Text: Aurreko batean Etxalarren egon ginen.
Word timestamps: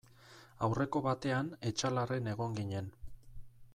Aurreko 0.67 1.01
batean 1.07 1.51
Etxalarren 1.73 2.31
egon 2.33 2.57
ginen. 2.63 2.91